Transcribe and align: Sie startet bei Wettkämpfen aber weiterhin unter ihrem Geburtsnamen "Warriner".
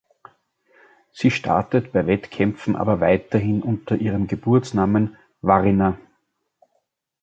Sie 1.11 1.29
startet 1.29 1.91
bei 1.93 2.07
Wettkämpfen 2.07 2.75
aber 2.75 3.01
weiterhin 3.01 3.61
unter 3.61 3.95
ihrem 3.97 4.25
Geburtsnamen 4.25 5.15
"Warriner". 5.43 5.99